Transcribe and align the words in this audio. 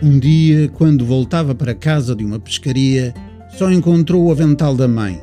Um 0.00 0.16
dia, 0.16 0.68
quando 0.68 1.04
voltava 1.04 1.56
para 1.56 1.74
casa 1.74 2.14
de 2.14 2.24
uma 2.24 2.38
pescaria, 2.38 3.12
só 3.56 3.68
encontrou 3.68 4.26
o 4.26 4.30
avental 4.30 4.76
da 4.76 4.86
mãe, 4.86 5.20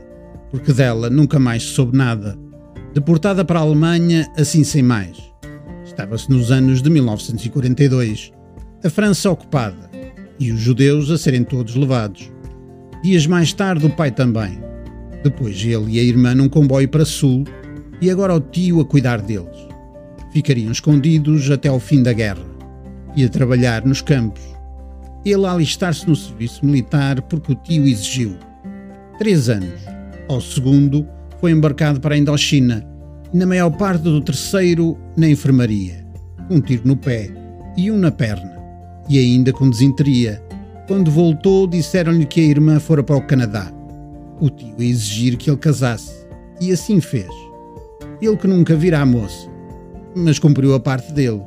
porque 0.52 0.74
dela 0.74 1.10
nunca 1.10 1.40
mais 1.40 1.64
soube 1.64 1.98
nada. 1.98 2.38
Deportada 2.94 3.46
para 3.46 3.60
a 3.60 3.62
Alemanha, 3.62 4.30
assim 4.36 4.66
sem 4.66 4.84
mais. 4.84 5.18
Estava-se 5.86 6.30
nos 6.30 6.52
anos 6.52 6.82
de 6.82 6.90
1942, 6.90 8.34
a 8.84 8.90
França 8.90 9.32
ocupada 9.32 9.90
e 10.38 10.52
os 10.52 10.60
judeus 10.60 11.10
a 11.10 11.18
serem 11.18 11.46
todos 11.46 11.74
levados. 11.76 12.30
Dias 13.02 13.26
mais 13.26 13.54
tarde, 13.54 13.86
o 13.86 13.90
pai 13.90 14.12
também. 14.12 14.60
Depois 15.24 15.56
ele 15.64 15.94
e 15.94 16.00
a 16.02 16.04
irmã 16.04 16.36
num 16.36 16.50
comboio 16.50 16.90
para 16.90 17.06
sul 17.06 17.46
e 18.02 18.12
agora 18.12 18.36
o 18.36 18.42
tio 18.42 18.82
a 18.82 18.86
cuidar 18.86 19.22
deles. 19.22 19.70
Ficariam 20.34 20.70
escondidos 20.70 21.50
até 21.50 21.70
ao 21.70 21.80
fim 21.80 22.04
da 22.04 22.12
guerra 22.12 22.46
e 23.16 23.24
a 23.24 23.30
trabalhar 23.30 23.86
nos 23.86 24.02
campos 24.02 24.55
ele 25.26 25.48
alistar-se 25.48 26.08
no 26.08 26.16
serviço 26.16 26.64
militar 26.64 27.20
porque 27.24 27.52
o 27.52 27.56
tio 27.56 27.88
exigiu. 27.88 28.36
Três 29.18 29.50
anos. 29.50 29.82
Ao 30.30 30.40
segundo, 30.40 31.08
foi 31.42 31.52
embarcado 31.52 32.00
para 32.00 32.14
a 32.14 32.18
Indochina 32.18 32.86
e, 33.34 33.38
na 33.38 33.46
maior 33.48 33.72
parte 33.72 34.04
do 34.04 34.22
terceiro, 34.22 34.96
na 35.18 35.28
enfermaria. 35.28 36.06
Um 36.50 36.62
tiro 36.62 36.84
no 36.86 36.96
pé 36.96 37.32
e 37.76 37.90
um 37.90 37.98
na 37.98 38.12
perna. 38.12 38.56
E 39.10 39.18
ainda 39.18 39.52
com 39.52 39.70
desinteria. 39.70 40.42
Quando 40.88 41.10
voltou, 41.10 41.66
disseram-lhe 41.66 42.26
que 42.26 42.42
a 42.42 42.44
irmã 42.44 42.80
fora 42.80 43.04
para 43.04 43.18
o 43.18 43.26
Canadá. 43.26 43.72
O 44.40 44.50
tio 44.50 44.76
a 44.78 44.84
exigir 44.84 45.38
que 45.38 45.50
ele 45.50 45.58
casasse. 45.58 46.28
E 46.62 46.72
assim 46.72 47.02
fez. 47.02 47.30
Ele 48.22 48.38
que 48.38 48.48
nunca 48.48 48.76
vira 48.76 49.00
a 49.00 49.06
moça. 49.06 49.50
Mas 50.16 50.38
cumpriu 50.38 50.76
a 50.76 50.80
parte 50.80 51.12
dele. 51.12 51.42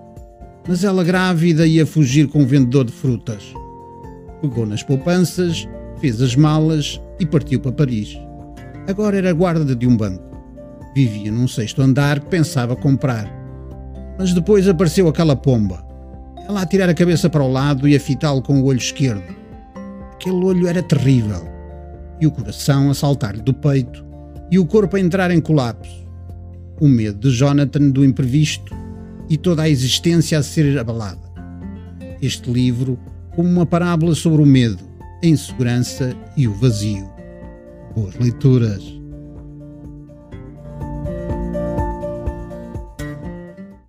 Mas 0.66 0.82
ela 0.82 1.04
grávida 1.04 1.64
ia 1.64 1.86
fugir 1.86 2.26
com 2.26 2.40
um 2.40 2.46
vendedor 2.46 2.84
de 2.84 2.92
frutas 2.92 3.54
pegou 4.40 4.66
nas 4.66 4.82
poupanças, 4.82 5.68
fez 6.00 6.20
as 6.20 6.34
malas 6.34 7.00
e 7.18 7.26
partiu 7.26 7.60
para 7.60 7.72
Paris. 7.72 8.18
Agora 8.86 9.16
era 9.18 9.32
guarda 9.32 9.74
de 9.74 9.86
um 9.86 9.96
banco. 9.96 10.24
Vivia 10.94 11.30
num 11.30 11.46
sexto 11.46 11.82
andar 11.82 12.20
que 12.20 12.28
pensava 12.28 12.74
comprar. 12.74 13.28
Mas 14.18 14.32
depois 14.32 14.66
apareceu 14.66 15.08
aquela 15.08 15.36
pomba. 15.36 15.84
Ela 16.48 16.62
a 16.62 16.66
tirar 16.66 16.88
a 16.88 16.94
cabeça 16.94 17.28
para 17.28 17.42
o 17.42 17.52
lado 17.52 17.86
e 17.86 17.94
a 17.94 18.00
fitá-lo 18.00 18.42
com 18.42 18.60
o 18.60 18.64
olho 18.64 18.78
esquerdo. 18.78 19.36
Aquele 20.14 20.44
olho 20.44 20.66
era 20.66 20.82
terrível. 20.82 21.46
E 22.20 22.26
o 22.26 22.30
coração 22.30 22.90
a 22.90 22.94
saltar-lhe 22.94 23.42
do 23.42 23.54
peito 23.54 24.04
e 24.50 24.58
o 24.58 24.66
corpo 24.66 24.96
a 24.96 25.00
entrar 25.00 25.30
em 25.30 25.40
colapso. 25.40 26.06
O 26.80 26.88
medo 26.88 27.28
de 27.28 27.30
Jonathan 27.30 27.90
do 27.90 28.04
imprevisto 28.04 28.74
e 29.28 29.36
toda 29.36 29.62
a 29.62 29.68
existência 29.68 30.38
a 30.38 30.42
ser 30.42 30.78
abalada. 30.78 31.28
Este 32.20 32.50
livro 32.50 32.98
como 33.38 33.48
uma 33.48 33.64
parábola 33.64 34.16
sobre 34.16 34.42
o 34.42 34.44
medo, 34.44 34.82
a 35.22 35.26
insegurança 35.28 36.12
e 36.36 36.48
o 36.48 36.54
vazio. 36.54 37.08
Boas 37.94 38.16
leituras! 38.16 38.82